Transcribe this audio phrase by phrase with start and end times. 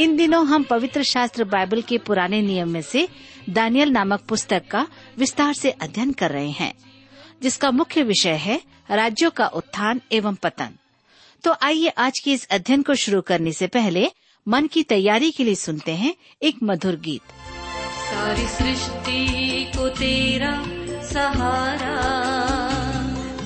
[0.00, 3.08] इन दिनों हम पवित्र शास्त्र बाइबल के पुराने नियम में से
[3.50, 4.86] दानियल नामक पुस्तक का
[5.18, 6.72] विस्तार से अध्ययन कर रहे हैं,
[7.42, 10.70] जिसका मुख्य विषय है राज्यों का उत्थान एवं पतन।
[11.44, 14.10] तो आइए आज के इस अध्ययन को शुरू करने से पहले
[14.46, 17.32] मन की तैयारी के लिए सुनते हैं एक मधुर गीत।
[18.02, 20.52] सारी सृष्टि को तेरा
[21.04, 21.96] सहारा,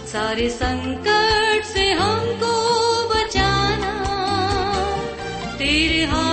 [0.07, 2.53] सारे संकट से हमको
[3.09, 3.95] बचाना,
[5.59, 6.30] तेरे हाथों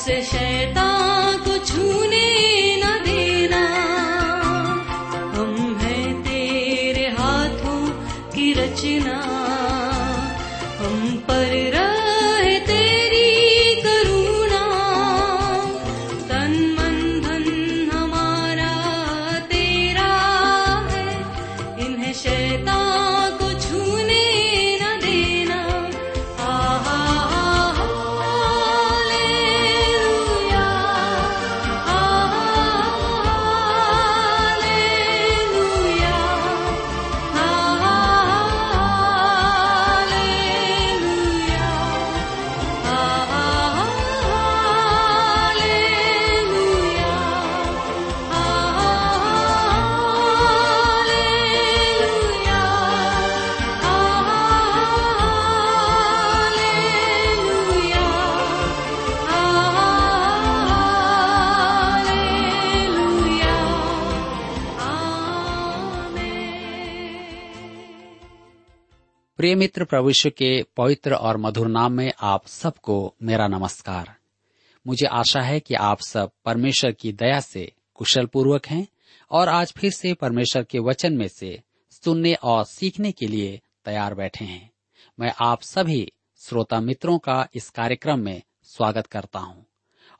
[0.00, 2.09] इस शैतान को छूने
[69.40, 74.14] प्रिय मित्र प्रविश्व के पवित्र और मधुर नाम में आप सबको मेरा नमस्कार।
[74.86, 78.88] मुझे आशा है कि आप सब परमेश्वर की दया से कुशल पूर्वक हैं
[79.30, 84.14] और आज फिर से परमेश्वर के वचन में से सुनने और सीखने के लिए तैयार
[84.14, 84.70] बैठे हैं।
[85.20, 89.66] मैं आप सभी श्रोता मित्रों का इस कार्यक्रम में स्वागत करता हूँ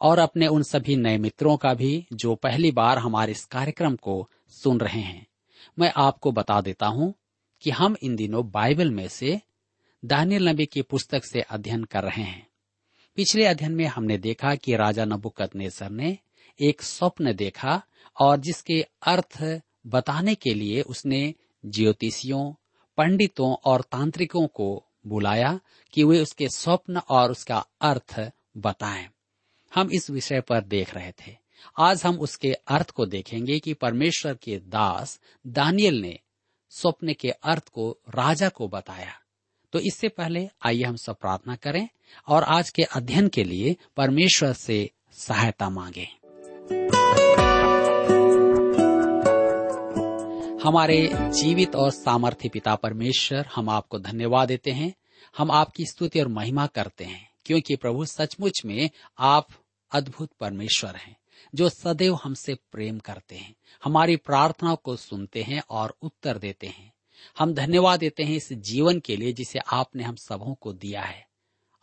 [0.01, 4.31] और अपने उन सभी नए मित्रों का भी जो पहली बार हमारे इस कार्यक्रम को
[4.49, 5.27] सुन रहे हैं।
[5.79, 7.15] मैं आपको बता देता हूँ
[7.63, 9.41] कि हम इन दिनों बाइबल में से
[10.05, 12.49] दानियल नबी की पुस्तक से अध्ययन कर रहे हैं।
[13.17, 16.19] पिछले अध्ययन में हमने देखा कि राजा नबुकत ने
[16.61, 17.83] एक स्वप्न देखा
[18.21, 21.35] और जिसके अर्थ बताने के लिए उसने
[21.67, 22.55] ज्योतिषियों,
[22.97, 25.61] पंडितों और तांत्रिकों को बुलाया
[25.93, 29.09] कि वे उसके स्वप्न और उसका अर्थ बताएँ।
[29.75, 31.37] हम इस विषय पर देख रहे थे।
[31.79, 36.19] आज हम उसके अर्थ को देखेंगे कि परमेश्वर के दास दानियल ने
[36.71, 39.13] स्वप्न के अर्थ को, राजा को बताया।
[39.73, 41.89] तो इससे पहले आइए हम सब प्रार्थना करें
[42.29, 46.09] और आज के अध्ययन के लिए परमेश्वर से सहायता मांगे।
[50.65, 54.95] हमारे जीवित और सामर्थ्य पिता परमेश्वर, हम आपको धन्यवाद देते हैं।
[55.39, 59.49] हम आपकी स्तुति और महिमा करते हैं, क्योंकि प्रभु सचमुच में आप
[59.93, 61.20] अद्भुत परमेश्वर हैं।
[61.55, 63.55] जो सदैव हमसे प्रेम करते हैं,
[63.85, 66.93] हमारी प्रार्थनाओं को सुनते हैं और उत्तर देते हैं।
[67.39, 71.27] हम धन्यवाद देते हैं इस जीवन के लिए जिसे आपने हम सबों को दिया है।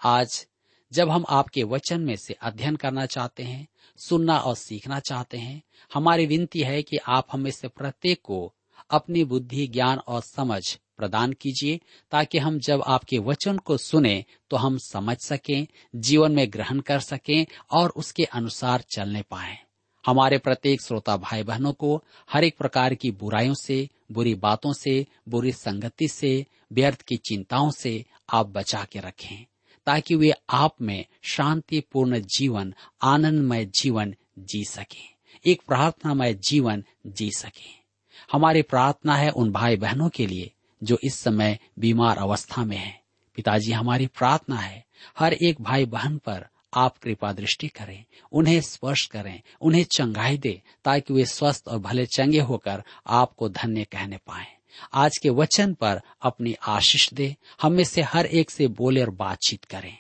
[0.04, 0.48] आज
[0.92, 3.68] जब हम आपके वचन में से अध्ययन करना चाहते हैं,
[3.98, 5.64] सुनना और सीखना चाहते हैं,
[5.94, 8.54] हमारी विनती है कि आप हमें से प्रत्येक को
[8.90, 11.80] अपनी बुद्धि, ज्ञान और समझ प्रदान कीजिए,
[12.12, 17.00] ताकि हम जब आपके वचन को सुने तो हम समझ सकें, जीवन में ग्रहण कर
[17.00, 19.58] सकें और उसके अनुसार चलने पाए।
[20.06, 25.06] हमारे प्रत्येक श्रोता भाई बहनों को हर एक प्रकार की बुराइयों से, बुरी बातों से,
[25.30, 29.46] बुरी संगति से, व्यर्थ की चिंताओं से आप बचा के रखें,
[29.88, 37.87] ताकि वे आप में शांतिपूर्ण जीवन, आनंदमय जीवन जी सके, एक प्रार्थनामय जीवन जी सके।
[38.32, 40.52] हमारी प्रार्थना है उन भाई बहनों के लिए,
[40.84, 43.02] जो इस समय बीमार अवस्था में हैं।
[43.36, 44.86] पिताजी, हमारी प्रार्थना है,
[45.20, 50.62] हर एक भाई बहन पर आप कृपा दृष्टि करें, उन्हें स्पर्श करें, उन्हें चंगाई दे,
[50.86, 54.46] ताकि वे स्वस्थ और भले चंगे होकर आपको धन्य कहने पाए।
[54.94, 59.10] आज के वचन पर अपनी आशीष दे, हम में से हर एक से बोले और
[59.10, 59.98] बातचीत करें।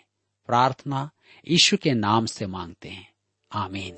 [0.47, 1.09] प्रार्थना
[1.47, 3.12] यीशु के नाम से मांगते हैं।
[3.51, 3.94] आमीन।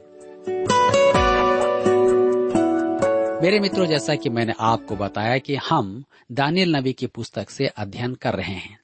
[3.42, 8.16] मेरे मित्रों, जैसा कि मैंने आपको बताया कि हम दानियल नबी की पुस्तक से अध्ययन
[8.16, 8.80] कर रहे हैं।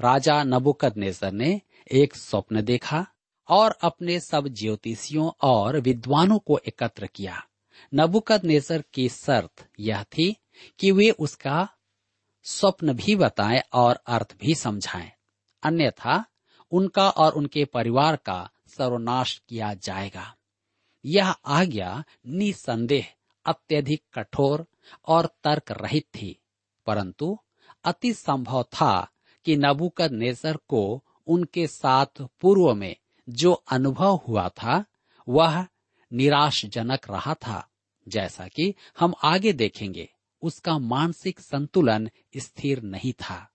[0.00, 0.94] राजा नबुकद
[1.32, 1.60] ने
[1.92, 3.06] एक स्वप्न देखा
[3.48, 7.46] और अपने सब ज्योतिषियों और विद्वानों को एकत्र किया।
[7.94, 10.36] नबुकद नेजर की शर्त यह थी
[10.78, 11.68] कि वे उसका
[12.42, 15.12] स्वप्न भी बताएँ और अर्थ भी समझाएँ।
[15.62, 16.24] अन्यथा
[16.70, 20.36] उनका और उनके परिवार का सर्वनाश किया जाएगा।
[21.04, 23.14] यह आज्ञा निसंदेह
[23.46, 24.66] अत्यधिक कठोर
[25.06, 26.40] और तर्क रहित थी,
[26.86, 27.38] परंतु
[27.84, 29.08] अति संभव था
[29.44, 32.96] कि नबुकद नेजर को उनके साथ पूर्व में
[33.28, 34.84] जो अनुभव हुआ था,
[35.28, 35.66] वह
[36.12, 37.68] निराशजनक रहा था,
[38.08, 40.08] जैसा कि हम आगे देखेंगे,
[40.42, 43.50] उसका मानसिक संतुलन स्थिर नहीं था।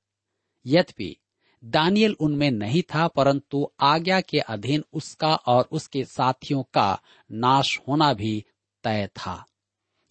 [0.66, 1.18] यद्यपि
[1.64, 7.02] दानियल उनमें नहीं था, परंतु आज्ञा के अधीन उसका और उसके साथियों का
[7.32, 8.46] नाश होना भी
[8.84, 9.46] तय था।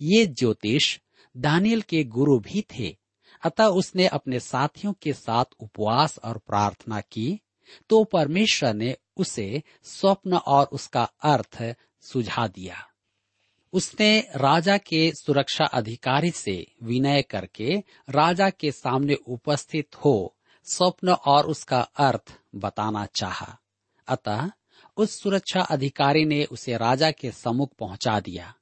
[0.00, 0.98] ये ज्योतिष
[1.36, 2.96] दानियल के गुरु भी थे।
[3.42, 7.40] अतः उसने अपने साथियों के साथ उपवास और प्रार्थना की
[7.90, 12.76] तो परमेश्वर ने उसे स्वप्न और उसका अर्थ सुझा दिया।
[13.72, 21.46] उसने राजा के सुरक्षा अधिकारी से विनय करके राजा के सामने उपस्थित हो स्वप्न और
[21.46, 23.58] उसका अर्थ बताना चाहा।
[24.08, 24.50] अतः
[24.96, 28.54] उस सुरक्षा अधिकारी ने उसे राजा के सम्मुख पहुँचा दिया।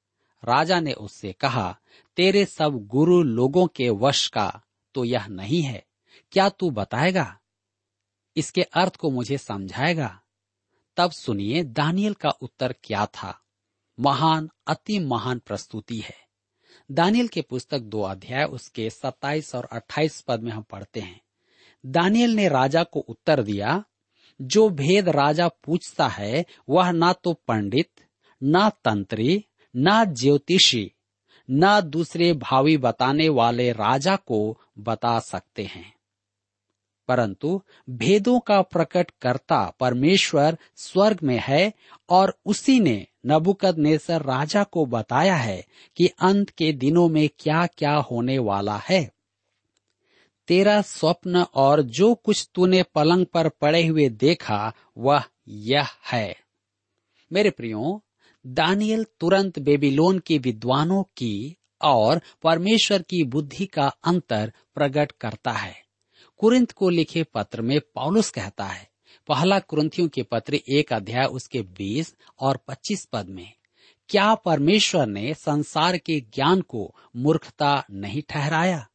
[0.44, 1.78] राजा ने उससे कहा,
[2.16, 4.62] तेरे सब गुरु लोगों के वश का
[4.94, 5.86] तो यह नहीं है।
[6.32, 7.40] क्या तू बताएगा?
[8.36, 10.20] इसके अर्थ को मुझे समझाएगा?
[10.96, 13.40] तब सुनिए दानियल का उत्तर क्या था।
[14.00, 16.16] महान, अति महान प्रस्तुति है।
[16.90, 21.20] दानियल के पुस्तक दो अध्याय, उसके 27 और 28 पद में हम पढ़ते हैं।
[21.86, 23.84] दानियल ने राजा को उत्तर दिया,
[24.42, 27.90] जो भेद राजा पूछता है, वह ना तो पंडित,
[28.42, 29.44] ना तंत्री
[29.76, 30.93] ना ज्योतिषी,
[31.50, 35.95] न दूसरे भावी बताने वाले राजा को बता सकते हैं।
[37.09, 41.73] परंतु भेदों का प्रकट करता परमेश्वर स्वर्ग में है
[42.09, 47.67] और उसी ने नबुकद नेसर राजा को बताया है कि अंत के दिनों में क्या
[47.67, 49.12] क्या होने वाला है।
[50.49, 56.37] तेरा स्वप्न और जो कुछ तूने पलंग पर पड़े हुए देखा, वह यह है।
[57.33, 58.05] मेरे प्रियो
[58.46, 65.75] दानियल तुरंत बेबीलोन के विद्वानों की और परमेश्वर की बुद्धि का अंतर प्रकट करता है।
[66.37, 68.90] कुरिंत को लिखे पत्र में पौलुस कहता है,
[69.28, 73.52] पहला कुरंथियों के पत्र एक अध्याय उसके 20 और 25 पद में,
[74.08, 78.88] क्या परमेश्वर ने संसार के ज्ञान को मूर्खता नहीं ठहराया?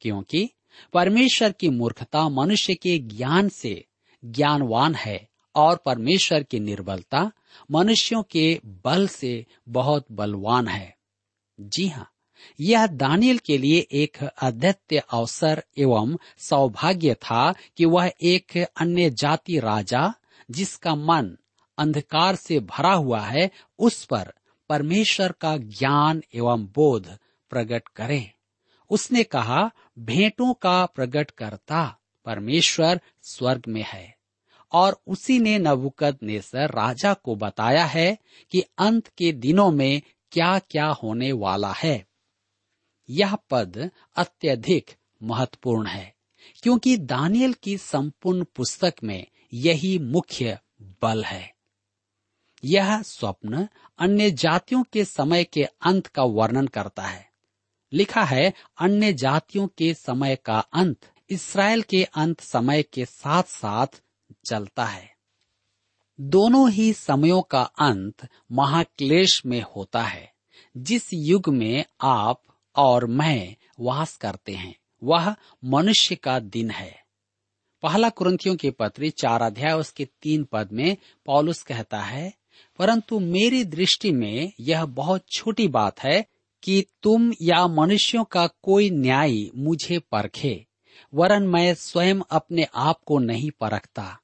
[0.00, 0.50] क्योंकि
[0.92, 3.84] परमेश्वर की मूर्खता मनुष्य के ज्ञान से
[4.24, 7.32] ज्ञानवान है और परमेश्वर की निर्बलता
[7.70, 10.96] मनुष्यों के बल से बहुत बलवान है।
[11.60, 12.08] जी हाँ
[12.60, 19.58] यह दानियल के लिए एक अद्वितीय अवसर एवं सौभाग्य था कि वह एक अन्य जाति
[19.58, 20.14] राजा,
[20.50, 21.36] जिसका मन
[21.78, 24.32] अंधकार से भरा हुआ है, उस पर
[24.68, 27.18] परमेश्वर का ज्ञान एवं बोध
[27.50, 28.32] प्रकट करे।
[28.90, 34.21] उसने कहा, भेंटों का प्रकट करता परमेश्वर स्वर्ग में है।
[34.72, 38.18] और उसी ने नबुकद नेसर राजा को बताया है
[38.50, 40.02] कि अंत के दिनों में
[40.32, 42.06] क्या क्या होने वाला है।
[43.10, 44.90] यह पद अत्यधिक
[45.22, 46.14] महत्वपूर्ण है,
[46.62, 50.58] क्योंकि दानियल की संपूर्ण पुस्तक में यही मुख्य
[51.02, 51.54] बल है।
[52.64, 57.30] यह स्वप्न अन्य जातियों के समय के अंत का वर्णन करता है।
[57.92, 64.02] लिखा है, अन्य जातियों के समय का अंत, इसराइल के अंत समय के साथ साथ
[64.44, 65.10] चलता है।
[66.20, 70.32] दोनों ही समयों का अंत महाक्लेश में होता है,
[70.76, 72.42] जिस युग में आप
[72.76, 75.34] और मैं वास करते हैं, वह
[75.64, 77.02] मनुष्य का दिन है।
[77.82, 80.96] पहला कुरंथियों के पत्री चार अध्याय उसके तीन पद में
[81.26, 82.32] पॉलुस कहता है,
[82.78, 86.24] परंतु मेरी दृष्टि में यह बहुत छोटी बात है
[86.62, 90.66] कि तुम या मनुष्यों का कोई न्याय मुझे परखे,
[91.14, 94.18] वरन मैं स्वयं अपने आप को नहीं परखता।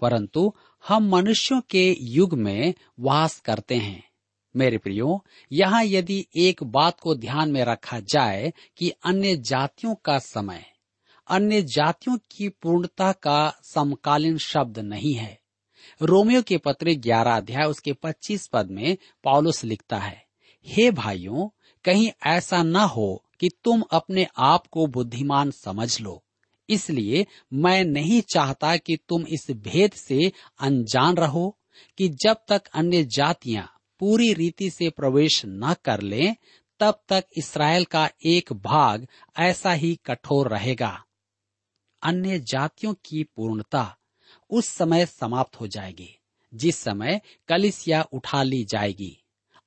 [0.00, 0.52] परंतु
[0.88, 4.02] हम मनुष्यों के युग में वास करते हैं।
[4.56, 10.18] मेरे प्रियो, यहाँ यदि एक बात को ध्यान में रखा जाए कि अन्य जातियों का
[10.18, 10.64] समय,
[11.28, 15.38] अन्य जातियों की पूर्णता का समकालीन शब्द नहीं है।
[16.02, 20.24] रोमियो के पत्र ग्यारह अध्याय उसके पच्चीस पद में पॉलुस लिखता है,
[20.66, 21.48] हे भाइयों,
[21.84, 26.25] कहीं ऐसा न हो कि तुम अपने आप को बुद्धिमान समझ लो।
[26.70, 31.58] इसलिए मैं नहीं चाहता कि तुम इस भेद से अनजान रहो,
[31.98, 36.36] कि जब तक अन्य जातियाँ पूरी रीति से प्रवेश न कर लें,
[36.80, 39.06] तब तक इसराइल का एक भाग
[39.38, 41.04] ऐसा ही कठोर रहेगा।
[42.02, 43.96] अन्य जातियों की पूर्णता
[44.50, 46.18] उस समय समाप्त हो जाएगी,
[46.54, 49.24] जिस समय कलिसिया उठा ली जाएगी।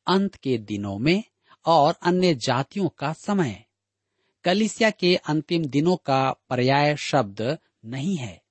[0.08, 1.24] अंत के दिनों में
[1.66, 3.66] और अन्य जातियों का समय।
[4.44, 8.42] कलिसिया के अंतिम दिनों का पर्याय शब्द नहीं है,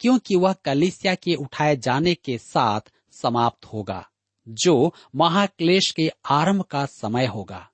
[0.00, 2.80] क्योंकि वह कलिसिया के उठाए जाने के साथ
[3.12, 4.08] समाप्त होगा,
[4.48, 7.70] जो महाक्लेश के आरंभ का समय होगा।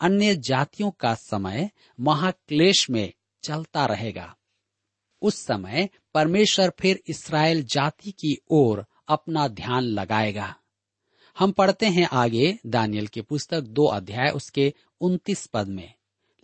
[0.00, 1.70] अन्य जातियों का समय
[2.00, 4.36] महाक्लेश में चलता रहेगा।
[5.22, 10.54] उस समय परमेश्वर फिर इसराइल जाति की ओर अपना ध्यान लगाएगा।
[11.38, 15.92] हम पढ़ते हैं आगे दानियल की पुस्तक दो अध्याय उसके उन्तीस पद में।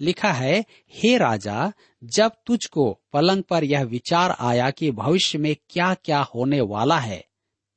[0.00, 1.72] लिखा है, हे राजा,
[2.04, 7.24] जब तुझको पलंग पर यह विचार आया कि भविष्य में क्या क्या होने वाला है,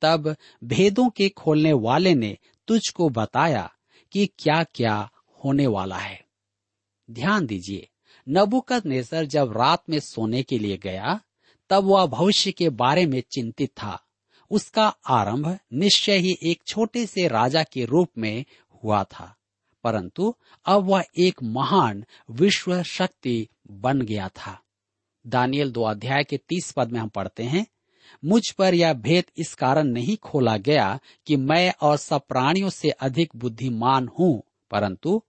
[0.02, 3.70] तब भेदों के खोलने वाले ने तुझको बताया
[4.12, 5.10] कि क्या क्या
[5.44, 6.24] होने वाला है।
[7.10, 7.88] ध्यान दीजिए
[8.28, 11.20] नबुकद नेसर जब रात में सोने के लिए गया,
[11.70, 14.02] तब वह भविष्य के बारे में चिंतित था।
[14.50, 18.44] उसका आरंभ निश्चय ही एक छोटे से राजा के रूप में
[18.84, 19.35] हुआ था।
[19.86, 20.34] परंतु
[20.66, 24.58] अब वह एक महान विश्व शक्ति बन गया था।
[25.24, 27.66] दानियल दो अध्याय के तीस पद में हम पढ़ते हैं,
[28.24, 32.90] मुझ पर यह भेद इस कारण नहीं खोला गया कि मैं और सब प्राणियों से
[32.90, 35.22] अधिक बुद्धिमान हूँ, परंतु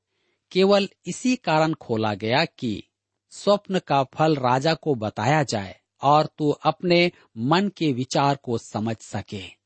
[0.52, 2.84] केवल इसी कारण खोला गया कि
[3.32, 8.96] स्वप्न का फल राजा को बताया जाए और तू अपने मन के विचार को समझ
[8.98, 9.57] सके।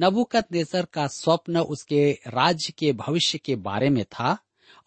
[0.00, 4.38] नबुकत नेसर का स्वप्न उसके राज्य के भविष्य के बारे में था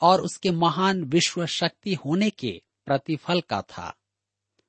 [0.02, 3.94] और उसके महान विश्व शक्ति होने के प्रतिफल का था।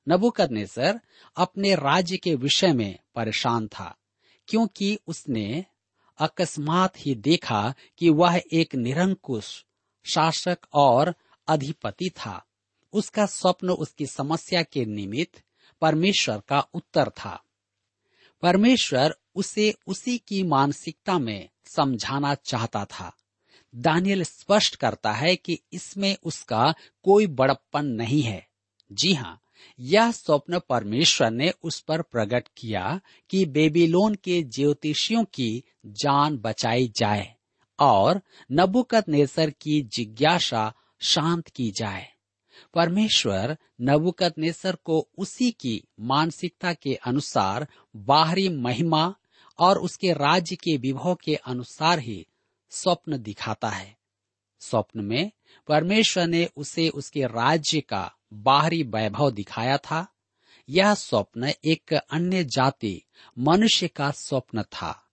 [0.09, 1.01] नबुकत नेसर
[1.37, 3.97] अपने राज्य के विषय में परेशान था,
[4.49, 5.65] क्योंकि उसने
[6.19, 9.65] अकस्मात ही देखा कि वह एक निरंकुश
[10.05, 11.15] शासक और
[11.49, 12.47] अधिपति था।
[12.93, 15.43] उसका स्वप्न उसकी समस्या के निमित्त
[15.81, 17.43] परमेश्वर का उत्तर था।
[18.43, 23.17] परमेश्वर उसे उसी की मानसिकता में समझाना चाहता था।
[23.75, 28.49] दानियल स्पष्ट करता है कि इसमें उसका कोई बड़प्पन नहीं है।
[28.93, 29.41] जी हाँ
[29.81, 36.93] यह स्वप्न परमेश्वर ने उस पर प्रकट किया कि बेबीलोन के ज्योतिषियों की जान बचाई
[36.97, 37.35] जाए
[37.79, 38.21] और
[38.53, 42.09] नबुकत नेसर की जिज्ञासा शांत की जाए।
[42.75, 49.15] परमेश्वर नबुकत नेसर को उसी की मानसिकता के अनुसार बाहरी महिमा
[49.61, 52.27] और उसके राज्य के विभव के अनुसार ही
[52.71, 53.97] स्वप्न दिखाता है।
[54.61, 55.31] स्वप्न में
[55.69, 60.07] परमेश्वर ने उसे उसके राज्य का बाहरी वैभव दिखाया था।
[60.69, 63.03] यह स्वप्न एक अन्य जाति,
[63.39, 65.09] मनुष्य का स्वप्न था,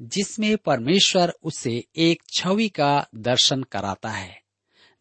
[0.00, 4.42] जिसमें परमेश्वर उसे एक छवि का दर्शन कराता है।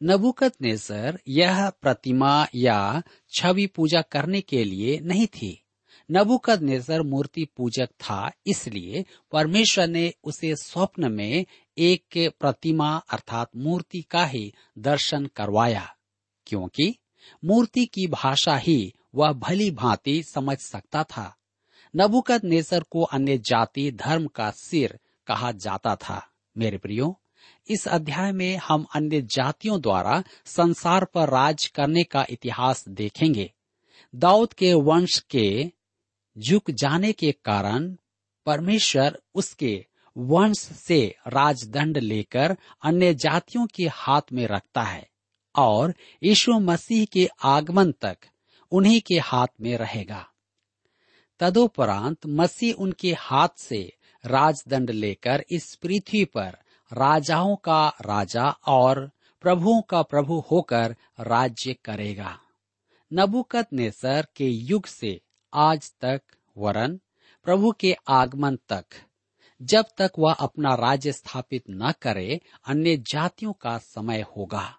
[0.03, 3.03] नबुकत नेसर यह प्रतिमा या
[3.37, 5.66] छवि पूजा करने के लिए नहीं थी।
[6.09, 11.45] नबुकद नेसर मूर्ति पूजक था, इसलिए परमेश्वर ने उसे स्वप्न में
[11.77, 15.87] एक प्रतिमा अर्थात मूर्ति का ही दर्शन करवाया,
[16.47, 16.95] क्योंकि
[17.43, 21.33] मूर्ति की भाषा ही वह भली भांति समझ सकता था।
[21.93, 26.21] नबुकद नेसर को अन्य जाति, धर्म का सिर कहा जाता था।
[26.55, 27.19] मेरे प्रियो,
[27.69, 33.51] इस अध्याय में हम अन्य जातियों द्वारा संसार पर राज करने का इतिहास देखेंगे।
[34.13, 35.71] दाऊद के वंश के
[36.37, 37.95] झुक जाने के कारण
[38.45, 39.85] परमेश्वर उसके
[40.17, 45.09] वंश से राजदंड लेकर अन्य जातियों के हाथ में रखता है
[45.55, 48.17] और यीशु मसीह के आगमन तक
[48.71, 50.27] उन्हीं के हाथ में रहेगा।
[51.39, 53.93] तदोपरांत मसीह उनके हाथ से
[54.25, 56.57] राजदंड लेकर इस पृथ्वी पर
[56.93, 62.39] राजाओं का राजा और प्रभुओं का प्रभु होकर राज्य करेगा।
[63.13, 65.21] नबुकत नेसर के युग से
[65.53, 66.21] आज तक,
[66.57, 66.99] वरन,
[67.43, 68.85] प्रभु के आगमन तक।
[69.61, 74.77] जब तक वह अपना राज्य स्थापित न करे, अन्य जातियों का समय होगा।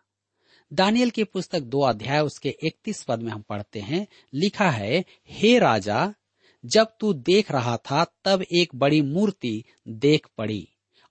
[0.72, 5.58] दानियल की पुस्तक दो अध्याय, उसके इकतीस पद में हम पढ़ते हैं। लिखा है, हे
[5.58, 6.14] राजा,
[6.64, 10.68] जब तू देख रहा था, तब एक बड़ी मूर्ति देख पड़ी।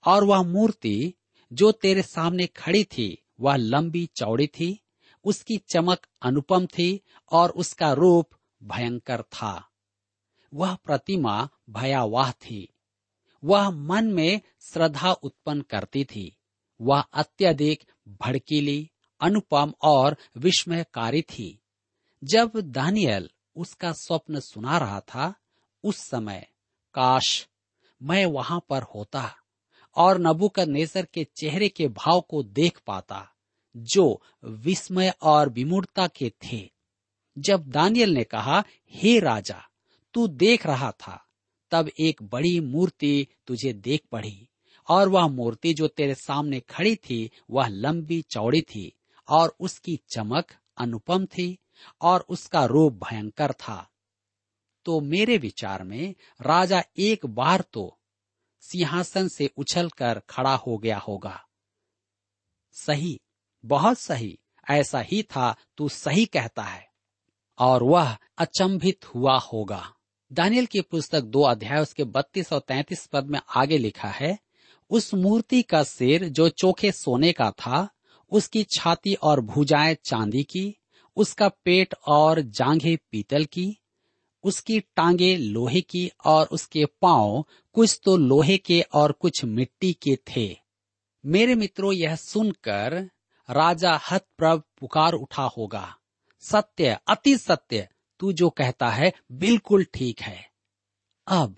[0.08, 1.14] और वह मूर्ति
[1.54, 4.80] जो तेरे सामने खड़ी थी, वह लंबी चौड़ी थी।
[5.24, 8.30] उसकी चमक अनुपम थी और उसका रूप
[8.64, 9.70] भयंकर था।
[10.54, 12.74] वह प्रतिमा भयावह थी।
[13.44, 16.38] वह मन में श्रद्धा उत्पन्न करती थी।
[16.82, 21.62] वह अत्यधिक भड़कीली, अनुपम और विस्मयकारी थी।
[22.24, 25.34] जब दानियल उसका स्वप्न सुना रहा था,
[25.84, 26.48] उस समय,
[26.94, 27.48] काश,
[28.04, 29.36] मैं वहाँ पर होता
[29.96, 33.30] और नबुकद नेसर के चेहरे के भाव को देख पाता,
[33.78, 36.76] जो विस्मय और विमूढ़ता के थे।
[37.38, 39.63] जब दानियल ने कहा, हे राजा,
[40.13, 41.25] तू देख रहा था,
[41.72, 44.50] तब एक बड़ी मूर्ति तुझे देख पड़ी,
[44.89, 48.94] और वह मूर्ति जो तेरे सामने खड़ी थी, वह लंबी चौड़ी थी,
[49.29, 51.58] और उसकी चमक अनुपम थी,
[52.01, 53.91] और उसका रूप भयंकर था।
[54.86, 58.00] तो मेरे विचार में राजा एक बार तो
[58.62, 61.46] सिंहासन से उछलकर खड़ा हो गया होगा।
[62.72, 63.20] सही,
[63.66, 66.87] बहुत सही, ऐसा ही था, तू सही कहता है।
[67.59, 69.93] और वह अचंभित हुआ होगा।
[70.33, 74.39] दानियल की पुस्तक दो अध्याय उसके बत्तीस और तैतीस पद में आगे लिखा है,
[74.89, 77.89] उस मूर्ति का सिर जो चोखे सोने का था,
[78.31, 80.77] उसकी छाती और भुजाएँ चांदी की,
[81.15, 83.77] उसका पेट और जांघे पीतल की,
[84.43, 90.15] उसकी टांगे लोहे की और उसके पाँव कुछ तो लोहे के और कुछ मिट्टी के
[90.15, 90.57] थे।
[91.25, 93.09] मेरे मित्रों, यह सुनकर
[93.50, 95.96] राजा हतप्रभ पुकार उठा होगा।
[96.40, 97.88] सत्य, अति सत्य,
[98.20, 100.52] तू जो कहता है, बिल्कुल ठीक है।
[101.28, 101.56] अब,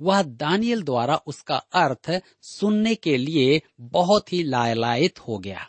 [0.00, 5.68] वह दानियल द्वारा उसका अर्थ सुनने के लिए बहुत ही लायलायित हो गया।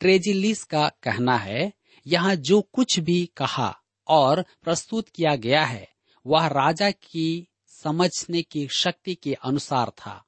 [0.00, 1.72] ट्रेजिलिस का कहना है,
[2.06, 5.88] यहाँ जो कुछ भी कहा और प्रस्तुत किया गया है,
[6.26, 10.24] वह राजा की समझने की शक्ति के अनुसार था।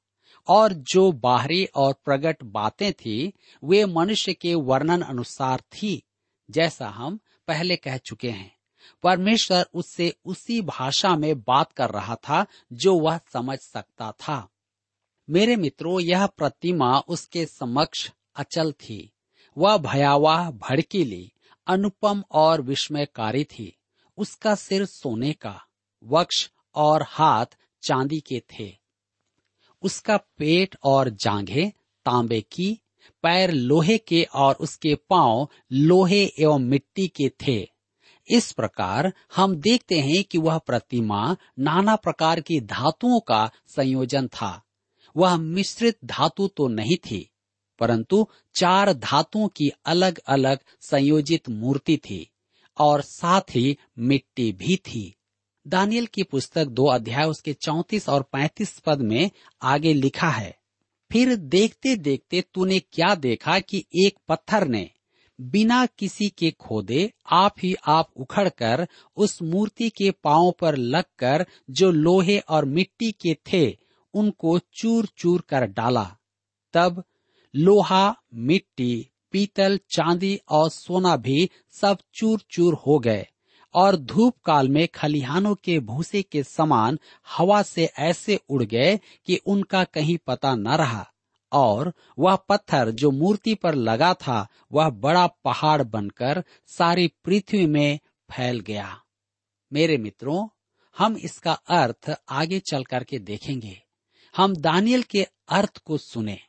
[0.47, 3.33] और जो बाहरी और प्रकट बातें थी,
[3.63, 6.03] वे मनुष्य के वर्णन अनुसार थी,
[6.51, 8.55] जैसा हम पहले कह चुके हैं।
[9.03, 14.49] परमेश्वर उससे उसी भाषा में बात कर रहा था जो वह समझ सकता था।
[15.29, 19.13] मेरे मित्रों, यह प्रतिमा उसके समक्ष अचल थी।
[19.57, 21.31] वह भयावह, भड़कीली,
[21.67, 23.77] अनुपम और विस्मयकारी थी।
[24.17, 25.65] उसका सिर सोने का,
[26.03, 27.45] वक्ष और हाथ
[27.81, 28.77] चांदी के थे।
[29.81, 31.69] उसका पेट और जांघें
[32.05, 32.81] तांबे की
[33.23, 37.59] पैर लोहे के और उसके पाँव लोहे एवं मिट्टी के थे।
[38.29, 44.61] इस प्रकार हम देखते हैं कि वह प्रतिमा नाना प्रकार की धातुओं का संयोजन था।
[45.15, 47.29] वह मिश्रित धातु तो नहीं थी,
[47.79, 52.29] परंतु चार धातुओं की अलग अलग संयोजित मूर्ति थी
[52.77, 55.15] और साथ ही मिट्टी भी थी।
[55.65, 59.29] दानियल की पुस्तक दो अध्याय उसके चौतीस और पैंतीस पद में
[59.61, 60.58] आगे लिखा है
[61.11, 64.89] फिर देखते देखते तूने क्या देखा कि एक पत्थर ने
[65.41, 71.91] बिना किसी के खोदे आप ही आप उखड़कर उस मूर्ति के पाँव पर लगकर जो
[71.91, 73.77] लोहे और मिट्टी के थे,
[74.13, 76.17] उनको चूर चूर कर डाला।
[76.73, 77.03] तब
[77.55, 83.27] लोहा, मिट्टी, पीतल, चांदी और सोना भी सब चूर चूर हो गए।
[83.73, 89.35] और धूप काल में खलिहानों के भूसे के समान हवा से ऐसे उड़ गए कि
[89.35, 91.11] उनका कहीं पता न रहा।
[91.51, 97.99] और वह पत्थर जो मूर्ति पर लगा था, वह बड़ा पहाड़ बनकर सारी पृथ्वी में
[98.31, 99.03] फैल गया।
[99.73, 100.47] मेरे मित्रों,
[100.97, 103.81] हम इसका अर्थ आगे चल करके देखेंगे।
[104.37, 106.39] हम दानियल के अर्थ को सुने।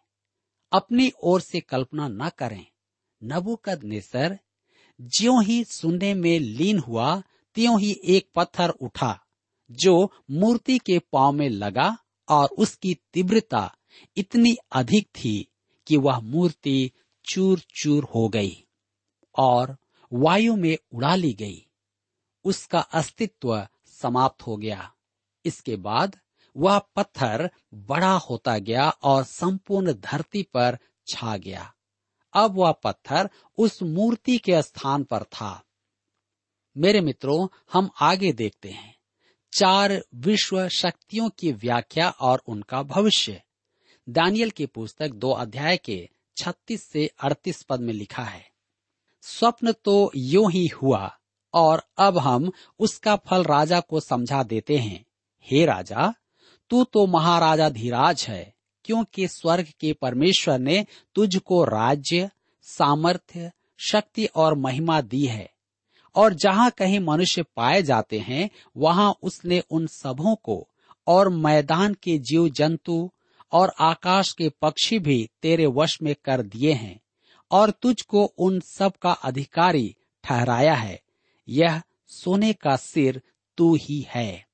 [0.72, 2.66] अपनी ओर से कल्पना न करें।
[3.24, 4.38] नबुकद नेसर
[5.00, 7.22] ज्यो ही सुनने में लीन हुआ,
[7.54, 9.26] त्यों ही एक पत्थर उठा,
[9.70, 13.76] जो मूर्ति के पाँव में लगा और उसकी तीव्रता
[14.16, 15.46] इतनी अधिक थी
[15.86, 16.90] कि वह मूर्ति
[17.24, 18.64] चूर चूर हो गई
[19.38, 19.76] और
[20.12, 21.66] वायु में उड़ा ली गई।
[22.44, 24.94] उसका अस्तित्व समाप्त हो गया।
[25.44, 26.16] इसके बाद
[26.56, 31.74] वह पत्थर बड़ा होता गया और संपूर्ण धरती पर छा गया।
[32.32, 35.62] अब वह पत्थर उस मूर्ति के स्थान पर था।
[36.76, 38.94] मेरे मित्रों, हम आगे देखते हैं।
[39.52, 43.42] चार विश्व शक्तियों की व्याख्या और उनका भविष्य।
[44.08, 48.50] दानियल की पुस्तक दो अध्याय के 36 से 38 पद में लिखा है,
[49.22, 51.18] स्वप्न तो यो ही हुआ
[51.54, 55.04] और अब हम उसका फल राजा को समझा देते हैं।
[55.42, 56.14] हे राजा,
[56.70, 58.54] तू तो महाराजा धीराज है।
[58.90, 62.30] क्योंकि स्वर्ग के परमेश्वर ने तुझको राज्य,
[62.62, 65.50] सामर्थ्य, शक्ति और महिमा दी है।
[66.14, 70.68] और जहाँ कहीं मनुष्य पाए जाते हैं, वहाँ उसने उन सबों को
[71.06, 73.10] और मैदान के जीव जंतु
[73.52, 77.00] और आकाश के पक्षी भी तेरे वश में कर दिए हैं
[77.50, 81.00] और तुझको उन सब का अधिकारी ठहराया है।
[81.48, 83.22] यह सोने का सिर
[83.56, 84.49] तू ही है।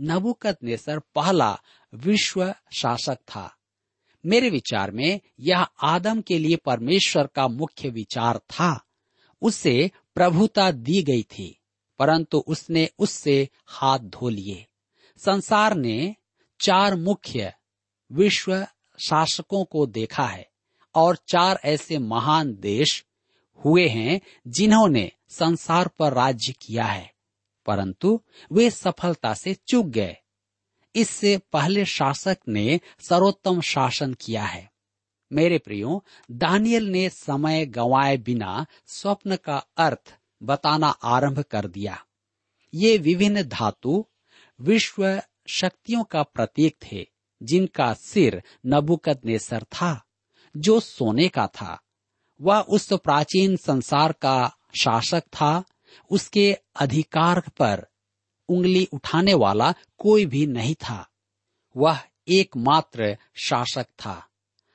[0.00, 1.58] नबुकत नेसर पहला
[1.94, 3.56] विश्व शासक था।
[4.26, 8.86] मेरे विचार में यह आदम के लिए परमेश्वर का मुख्य विचार था।
[9.42, 11.60] उसे प्रभुता दी गई थी,
[11.98, 14.66] परंतु उसने उससे हाथ धो लिए।
[15.18, 16.16] संसार ने
[16.60, 17.52] चार मुख्य
[18.12, 18.66] विश्व
[18.98, 20.50] शासकों को देखा है,
[20.94, 23.04] और चार ऐसे महान देश
[23.64, 27.12] हुए हैं जिन्होंने संसार पर राज्य किया है।
[27.70, 28.20] परंतु
[28.52, 30.16] वे सफलता से चूक गए।
[30.96, 34.72] इससे पहले शासक ने सर्वोत्तम शासन किया है।
[35.32, 42.04] मेरे प्रियो, दानियल ने समय गंवाए बिना स्वप्न का अर्थ बताना आरंभ कर दिया।
[42.74, 44.06] ये विभिन्न धातु
[44.60, 47.06] विश्व शक्तियों का प्रतीक थे,
[47.42, 50.04] जिनका सिर नबुकत नेसर था,
[50.56, 51.82] जो सोने का था।
[52.40, 55.64] वह उस प्राचीन संसार का शासक था
[56.10, 57.86] उसके अधिकार पर
[58.48, 61.10] उंगली उठाने वाला कोई भी नहीं था।
[61.76, 61.98] वह
[62.28, 64.28] एकमात्र शासक था।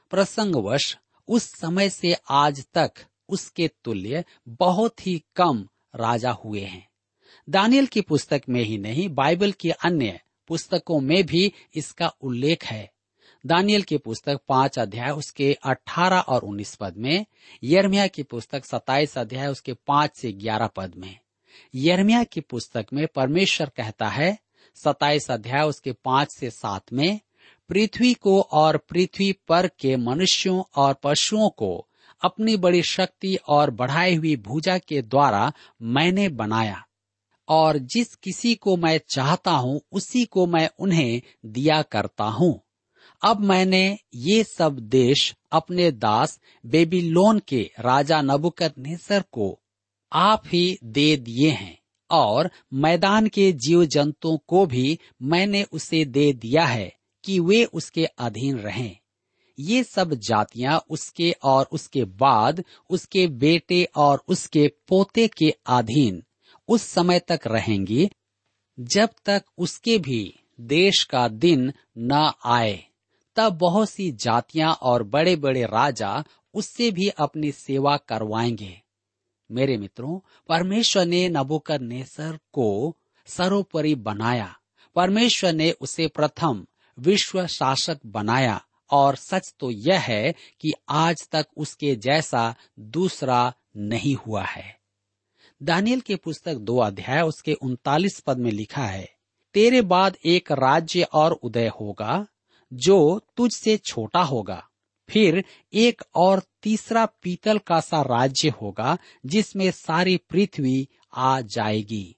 [0.10, 0.98] प्रसंगवश,
[1.28, 2.92] उस समय से आज तक
[3.30, 6.90] उसके तुल्य बहुत ही कम राजा हुए हैं।
[7.50, 12.95] दानियल की पुस्तक में ही नहीं, बाइबल की अन्य पुस्तकों में भी इसका उल्लेख है।
[13.46, 17.26] दानियल की पुस्तक पाँच अध्याय उसके अठारह और उन्नीस पद में
[17.64, 21.18] यर्मिया की पुस्तक सताइस अध्याय उसके पाँच से ग्यारह पद में।
[21.74, 24.38] यर्मिया की पुस्तक में परमेश्वर कहता है
[24.78, 27.20] सताइस अध्याय उसके पाँच से सात में,
[27.70, 31.88] पृथ्वी को और पृथ्वी पर के मनुष्यों और पशुओं को
[32.22, 36.84] अपनी बड़ी शक्ति और बढ़ाई हुई भुजा के द्वारा मैंने बनाया,
[37.48, 42.60] और जिस किसी को मैं चाहता हूँ, उसी को मैं उन्हें दिया करता हूँ।
[43.22, 49.60] अब मैंने ये सब देश अपने दास बेबीलोन के राजा नबुकत नेसर को
[50.12, 51.78] आप ही दे दिए हैं
[52.10, 58.06] और मैदान के जीव जंतुओं को भी मैंने उसे दे दिया है कि वे उसके
[58.06, 58.98] अधीन रहें।
[59.60, 66.24] ये सब जातियाँ उसके और उसके बाद उसके बेटे और उसके पोते के अधीन
[66.68, 68.10] उस समय तक रहेंगी,
[68.80, 72.84] जब तक उसके भी देश का दिन न आए।
[73.36, 78.82] तब बहुत सी जातियाँ और बड़े बड़े राजा उससे भी अपनी सेवा करवाएँगे।
[79.50, 80.20] मेरे मित्रों,
[80.50, 82.96] परमेश्वर ने नबुकद नेसर को
[83.28, 84.56] सर्वोपरि बनाया।
[84.96, 86.66] परमेश्वर ने उसे प्रथम
[86.98, 94.16] विश्व शासक बनाया और सच तो यह है कि आज तक उसके जैसा दूसरा नहीं
[94.16, 94.80] हुआ है।
[95.62, 99.10] दानियल की पुस्तक दो अध्याय उसके उनतालीस पद में लिखा है,
[99.56, 102.26] तेरे बाद एक राज्य और उदय होगा
[102.74, 104.70] जो तुझसे छोटा होगा।
[105.10, 112.16] फिर एक और तीसरा पीतल का सा राज्य होगा, जिसमें सारी पृथ्वी आ जाएगी।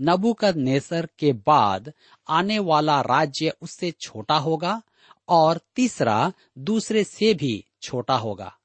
[0.00, 1.92] नबुकद नेसर के बाद
[2.28, 4.82] आने वाला राज्य उससे छोटा होगा
[5.28, 8.56] और तीसरा दूसरे से भी छोटा होगा।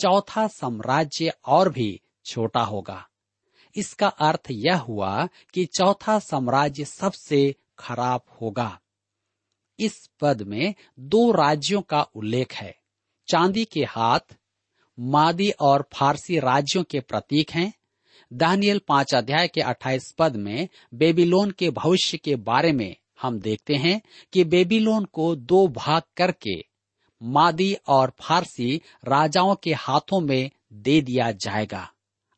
[0.00, 3.08] चौथा साम्राज्य और भी छोटा होगा।
[3.76, 8.80] इसका अर्थ यह हुआ कि चौथा साम्राज्य सबसे खराब होगा।
[9.78, 12.78] इस पद में दो राज्यों का उल्लेख है।
[13.28, 14.36] चांदी के हाथ,
[15.00, 17.72] मादी और फारसी राज्यों के प्रतीक हैं।
[18.32, 23.74] दानियल पाँच अध्याय के अट्ठाईस पद में बेबीलोन के भविष्य के बारे में हम देखते
[23.74, 26.64] हैं कि बेबीलोन को दो भाग करके
[27.22, 31.92] मादी और फारसी राजाओं के हाथों में दे दिया जाएगा।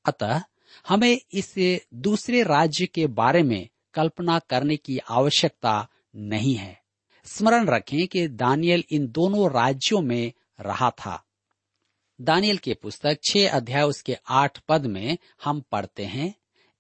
[0.05, 0.43] अतः
[0.89, 6.88] हमें इस दूसरे राज्य के बारे में कल्पना करने की आवश्यकता नहीं है।
[7.33, 11.23] स्मरण रखें कि दानियल इन दोनों राज्यों में रहा था।
[12.21, 16.35] दानियल की पुस्तक छह अध्याय उसके आठ पद में हम पढ़ते हैं,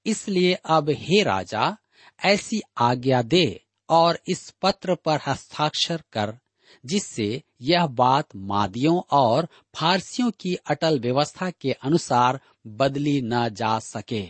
[0.06, 1.76] इसलिए अब हे राजा,
[2.24, 6.38] ऐसी आज्ञा दे और इस पत्र पर हस्ताक्षर कर,
[6.86, 14.26] जिससे यह बात मादियों और फारसियों की अटल व्यवस्था के अनुसार बदली न जा सके।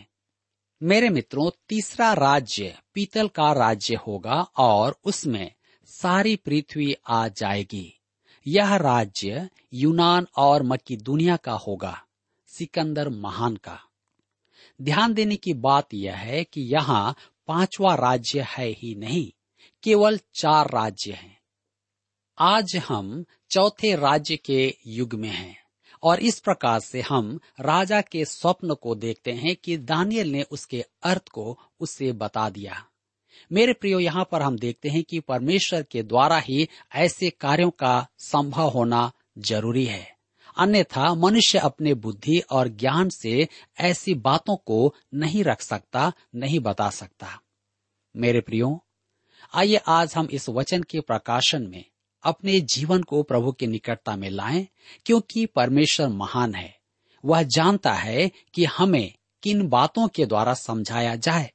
[0.83, 5.53] मेरे मित्रों, तीसरा राज्य पीतल का राज्य होगा और उसमें
[5.89, 8.01] सारी पृथ्वी आ जाएगी।
[8.47, 12.05] यह राज्य यूनान और मक्की दुनिया का होगा,
[12.47, 13.81] सिकंदर महान का।
[14.83, 17.17] ध्यान देने की बात यह है कि यहाँ
[17.49, 19.33] पांचवा राज्य है ही नहीं,
[19.83, 21.39] केवल चार राज्य हैं।
[22.39, 25.57] आज हम चौथे राज्य के युग में हैं,
[26.03, 30.85] और इस प्रकार से हम राजा के स्वप्न को देखते हैं कि दानियल ने उसके
[31.03, 32.88] अर्थ को उससे बता दिया।
[33.53, 38.07] मेरे प्रियो, यहाँ पर हम देखते हैं कि परमेश्वर के द्वारा ही ऐसे कार्यों का
[38.19, 40.17] संभव होना ज़रूरी है।
[40.57, 43.49] अन्यथा मनुष्य अपने बुद्धि और ज्ञान से
[43.81, 47.41] ऐसी बातों को नहीं रख सकता, नहीं बता सकता।
[48.17, 48.85] मेरे प्रियो,
[49.55, 51.85] आइए आज हम इस वचन के प्रकाशन में
[52.23, 54.67] अपने जीवन को प्रभु की निकटता में लाएँ,
[55.07, 56.79] क्योंकि परमेश्वर महान है।
[57.25, 61.51] वह जानता है कि हमें किन बातों के द्वारा समझाया जाए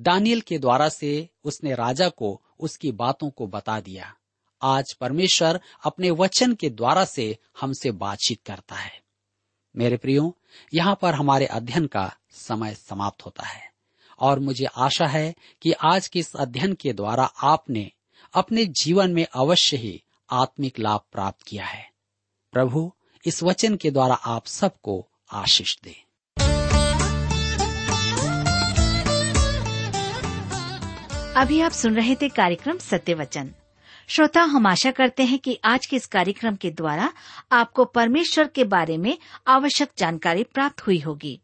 [0.00, 4.14] दानियल के द्वारा से उसने राजा को उसकी बातों को बता दिया।
[4.62, 9.02] आज परमेश्वर अपने वचन के द्वारा से हमसे बातचीत करता है।
[9.76, 10.36] मेरे प्रियो,
[10.74, 13.72] यहाँ पर हमारे अध्ययन का समय समाप्त होता है।
[14.18, 17.92] और मुझे आशा है कि आज के इस अध्ययन के द्वारा आपने
[18.34, 21.90] अपने जीवन में अवश्य ही आत्मिक लाभ प्राप्त किया है।
[22.52, 22.92] प्रभु,
[23.26, 26.03] इस वचन के द्वारा आप सबको आशीष दे।
[31.36, 33.50] अभी आप सुन रहे थे कार्यक्रम सत्य वचन
[34.08, 37.10] श्रोता, हम आशा करते हैं कि आज के इस कार्यक्रम के द्वारा
[37.52, 39.16] आपको परमेश्वर के बारे में
[39.46, 41.40] आवश्यक जानकारी प्राप्त हुई होगी।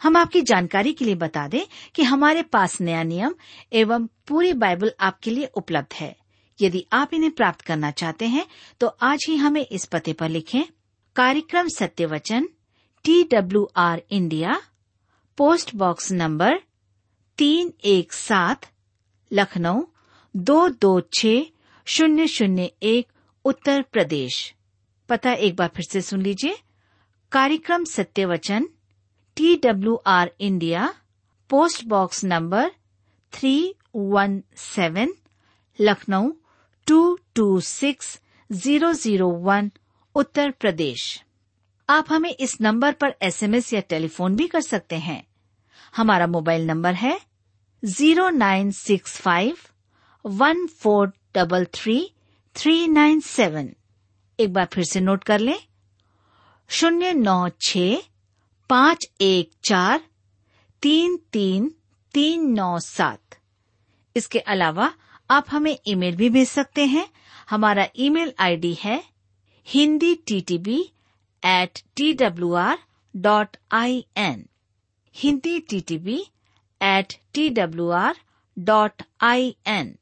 [0.00, 1.60] हम आपकी जानकारी के लिए बता दें
[1.94, 3.34] कि हमारे पास नया नियम
[3.72, 6.14] एवं पूरी बाइबल आपके लिए उपलब्ध है।
[6.58, 8.46] यदि आप इन्हें प्राप्त करना चाहते हैं
[8.80, 10.62] तो आज ही हमें इस पते पर लिखें,
[11.16, 12.48] कार्यक्रम Satya Vachan
[13.04, 14.60] T W R India,
[15.38, 16.60] post box number
[17.38, 18.70] तीन एक सात
[19.30, 19.82] लखनऊ,
[20.34, 21.26] दो दो छ
[21.86, 23.06] शून्य शून्य एक,
[23.44, 24.54] उत्तर प्रदेश।
[25.08, 26.56] पता एक बार फिर से सुन लीजिए।
[27.32, 28.68] कार्यक्रम Satyavachan
[29.36, 30.94] T W R India
[31.50, 32.70] post box number
[33.32, 35.12] three one seven
[35.78, 36.30] Lucknow
[36.86, 38.18] two two six
[38.50, 39.70] zero zero one
[40.14, 41.22] Uttar Pradesh.
[41.88, 45.22] आप हमें इस नंबर पर एसएमएस या टेलीफोन भी कर सकते हैं।
[45.96, 47.18] हमारा मोबाइल नंबर है
[47.84, 49.56] zero nine six five
[50.24, 51.96] one four double three
[52.56, 53.68] three nine seven.
[54.38, 55.58] एक बार फिर से नोट कर लें।
[56.70, 57.76] शून्य नौ छ
[58.70, 60.00] पाँच एक चार
[60.82, 61.70] तीन तीन
[62.14, 63.38] तीन नौ सात।
[64.16, 64.92] इसके अलावा
[65.30, 67.06] आप हमें ईमेल भी भेज सकते हैं।
[67.50, 69.02] हमारा ईमेल आईडी है
[69.66, 70.80] Hindi T T B
[71.42, 72.78] at T W R
[73.14, 74.44] dot I N
[75.16, 76.24] Hindi T T B
[76.84, 78.16] at T W R
[78.58, 79.96] dot I N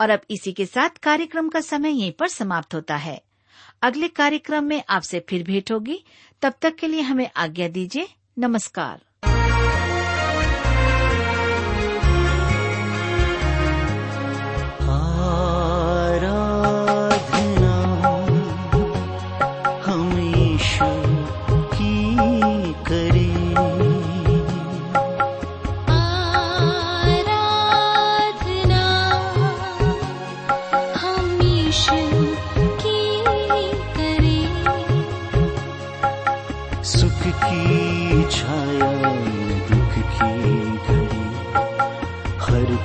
[0.00, 3.22] और अब इसी के साथ कार्यक्रम का समय यहीं पर समाप्त होता है।
[3.82, 6.04] अगले कार्यक्रम में आपसे फिर भेंट होगी।
[6.42, 9.05] तब तक के लिए हमें आज्ञा दीजिए। नमस्कार।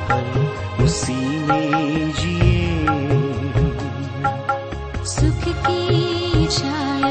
[0.09, 2.69] पल उसी में जिए।
[5.05, 7.10] सुख की छाया